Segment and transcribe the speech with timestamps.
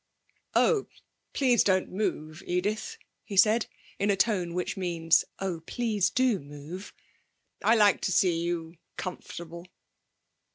[0.55, 0.87] 'Oh,
[1.31, 3.67] please don't move, Edith,' he said,
[3.99, 6.91] in the tone which means, 'Oh, please do move.'
[7.63, 9.67] 'I like to see you comfortable.'